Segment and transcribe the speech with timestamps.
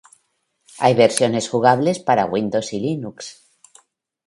[0.79, 3.45] Hay versiones jugables para Windows y Linux.